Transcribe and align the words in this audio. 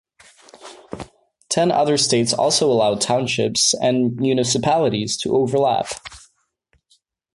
Ten 1.49 1.71
other 1.71 1.95
states 1.95 2.33
also 2.33 2.71
allow 2.71 2.95
townships 2.95 3.75
and 3.75 4.15
municipalities 4.15 5.15
to 5.17 5.35
overlap. 5.37 5.89